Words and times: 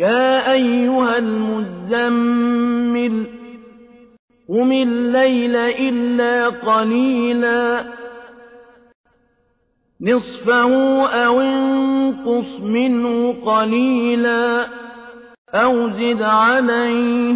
يَا 0.00 0.52
أَيُّهَا 0.52 1.18
الْمُزَّمِّلُ 1.18 3.26
قُمِ 4.48 4.72
اللَّيْلَ 4.72 5.56
إِلَّا 5.56 6.48
قَلِيلًا. 6.48 7.84
نِّصْفَهُ 10.00 11.06
أَوِ 11.06 11.40
انقُصْ 11.40 12.60
مِنْهُ 12.60 13.34
قَلِيلًا. 13.46 14.66
أَوْ 15.54 15.90
زِدْ 15.90 16.22
عَلَيْهِ 16.22 17.34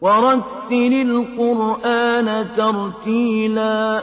وَرَتِّلِ 0.00 0.42
الْقُرْآنَ 0.72 2.48
تَرْتِيلًا. 2.56 4.02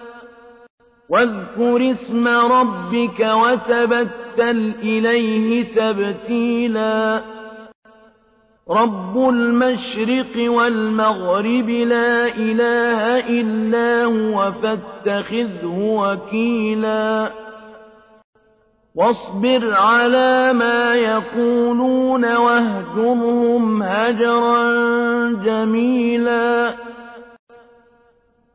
وَاذْكُرِ 1.11 1.91
اسْمَ 1.91 2.27
رَبِّكَ 2.27 3.19
وَتَبَتَّلْ 3.19 4.71
إِلَيْهِ 4.83 5.63
تَبْتِيلًا. 5.75 7.21
رَبُّ 8.69 9.29
الْمَشْرِقِ 9.29 10.51
وَالْمَغْرِبِ 10.51 11.69
لَا 11.69 12.27
إِلَٰهَ 12.27 13.19
إِلَّا 13.29 14.03
هُوَ 14.03 14.51
فَاتَّخِذْهُ 14.63 15.77
وَكِيلًا. 15.77 17.31
وَاصْبِرْ 18.95 19.73
عَلَىٰ 19.73 20.53
مَا 20.53 20.95
يَقُولُونَ 20.95 22.35
وَاهْجُرْهُمْ 22.35 23.83
هَجْرًا 23.83 24.63
جَمِيلًا. 25.45 26.80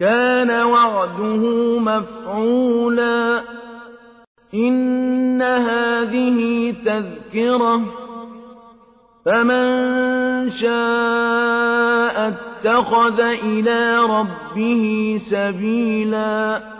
كَانَ 0.00 0.50
وَعْدُهُ 0.50 1.78
مَفْعُولًا. 1.78 3.40
إِنَّ 4.54 5.42
هَٰذِهِ 5.42 6.70
تَذْكِرَةٌ. 6.86 7.80
فَمَن 9.26 10.50
شَاءَ 10.50 12.28
اتَّخَذَ 12.28 13.20
إِلَىٰ 13.20 13.96
رَبِّهِ 13.96 15.20
سَبِيلًا. 15.30 16.79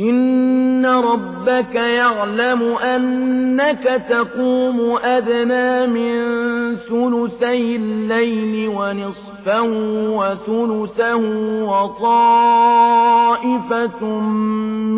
إِنَّ 0.00 0.86
رَبَّكَ 0.86 1.74
يَعْلَمُ 1.74 2.62
أَنَّكَ 2.62 4.02
تَقُومُ 4.10 4.96
أَدْنَىٰ 5.04 5.86
مِن 5.86 6.16
ثُلُثَيِ 6.76 7.76
اللَّيْلِ 7.76 8.68
وَنِصْفَهُ 8.68 9.62
وَثُلُثَهُ 10.12 11.16
وَطَائِفَةٌ 11.64 12.44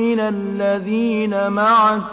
مِّنَ 0.03 0.21
الَّذِينَ 0.21 1.49
مَعَكَ 1.51 2.01
ۚ 2.01 2.05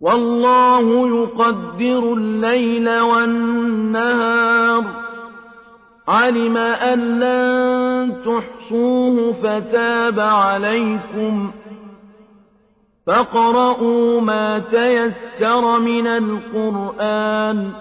وَاللَّهُ 0.00 1.08
يُقَدِّرُ 1.22 2.12
اللَّيْلَ 2.12 3.00
وَالنَّهَارَ 3.00 4.82
ۚ 4.82 4.86
عَلِمَ 6.08 6.56
أَن 6.56 6.98
لَّن 7.20 7.89
تُحْصُوهُ 8.08 9.32
فَتَابَ 9.32 10.20
عَلَيْكُمْ 10.20 11.50
ۖ 11.50 11.52
فَاقْرَءُوا 13.06 14.20
مَا 14.20 14.58
تَيَسَّرَ 14.58 15.78
مِنَ 15.78 16.06
الْقُرْآنِ 16.06 17.70
ۚ 17.70 17.74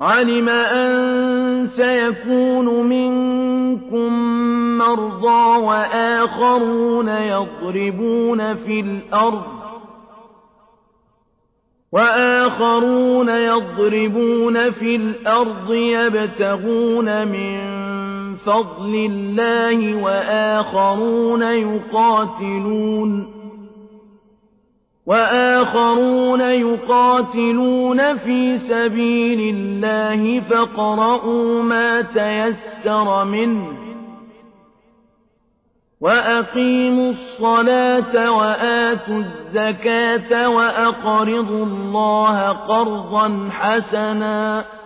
عَلِمَ 0.00 0.48
أَن 0.48 1.68
سَيَكُونُ 1.76 2.66
مِنكُم 2.88 4.12
مَّرْضَىٰ 4.78 5.56
وَآخَرُونَ 5.66 7.08
يَضْرِبُونَ 7.08 8.54
فِي 8.54 8.80
الْأَرْضِ 8.80 9.42
وَآخَرُونَ 11.92 13.28
يَضْرِبُونَ 13.28 14.70
فِي 14.70 14.96
الْأَرْضِ 14.96 15.72
يَبْتَغُونَ 15.72 17.28
مِن 17.28 17.85
فَضْلِ 18.44 18.94
اللَّهِ 19.10 20.02
وَآخَرُونَ 20.02 21.42
يُقَاتِلُونَ 21.42 23.32
وَآخَرُونَ 25.06 26.40
يُقَاتِلُونَ 26.40 28.16
فِي 28.16 28.58
سَبِيلِ 28.58 29.54
اللَّهِ 29.56 30.40
فاقْرَءُوا 30.50 31.62
مَا 31.62 32.00
تَيَسَّرَ 32.00 33.24
مِنْهُ 33.24 33.66
ۚ 33.72 33.76
وَأَقِيمُوا 36.00 37.10
الصَّلَاةَ 37.12 38.30
وَآتُوا 38.30 39.18
الزَّكَاةَ 39.18 40.48
وَأَقْرِضُوا 40.48 41.64
اللَّهَ 41.66 42.48
قَرْضًا 42.52 43.48
حَسَنًا 43.52 44.62
ۚ 44.62 44.85